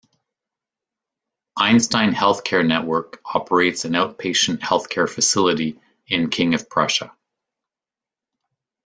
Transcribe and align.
Einstein 1.55 2.11
Healthcare 2.11 2.65
Network 2.67 3.21
operates 3.35 3.85
an 3.85 3.91
outpatient 3.91 4.57
healthcare 4.57 5.07
facility 5.07 5.79
in 6.07 6.31
King 6.31 6.55
of 6.55 6.67
Prussia. 6.71 7.15